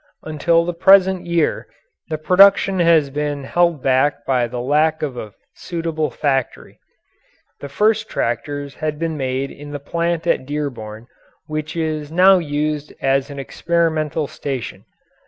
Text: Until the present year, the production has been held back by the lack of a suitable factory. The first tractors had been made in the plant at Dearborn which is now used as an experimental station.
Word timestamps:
Until 0.23 0.65
the 0.65 0.73
present 0.73 1.27
year, 1.27 1.67
the 2.09 2.17
production 2.17 2.79
has 2.79 3.11
been 3.11 3.43
held 3.43 3.83
back 3.83 4.25
by 4.25 4.47
the 4.47 4.59
lack 4.59 5.03
of 5.03 5.15
a 5.15 5.33
suitable 5.53 6.09
factory. 6.09 6.79
The 7.59 7.69
first 7.69 8.09
tractors 8.09 8.73
had 8.73 8.97
been 8.97 9.15
made 9.15 9.51
in 9.51 9.69
the 9.69 9.79
plant 9.79 10.25
at 10.25 10.47
Dearborn 10.47 11.05
which 11.45 11.75
is 11.75 12.11
now 12.11 12.39
used 12.39 12.91
as 12.99 13.29
an 13.29 13.37
experimental 13.37 14.25
station. 14.25 14.85